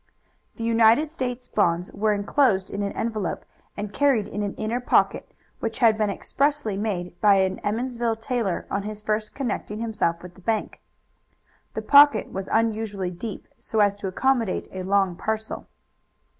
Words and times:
The 0.55 0.63
United 0.63 1.11
States 1.11 1.47
bonds 1.47 1.91
were 1.91 2.11
inclosed 2.11 2.71
in 2.71 2.81
an 2.81 2.91
envelope 2.93 3.45
and 3.77 3.93
carried 3.93 4.27
in 4.27 4.41
an 4.41 4.55
inner 4.55 4.79
pocket, 4.79 5.31
which 5.59 5.77
had 5.77 5.95
been 5.95 6.09
expressly 6.09 6.75
made 6.75 7.21
by 7.21 7.35
an 7.35 7.59
Emmonsville 7.59 8.15
tailor 8.15 8.65
on 8.71 8.81
his 8.81 8.99
first 8.99 9.35
connecting 9.35 9.77
himself 9.77 10.23
with 10.23 10.33
the 10.33 10.41
bank. 10.41 10.81
The 11.75 11.83
pocket 11.83 12.31
was 12.31 12.49
unusually 12.51 13.11
deep, 13.11 13.47
so 13.59 13.79
as 13.79 13.95
to 13.97 14.07
accommodate 14.07 14.67
a 14.71 14.81
long 14.81 15.15
parcel. 15.15 15.67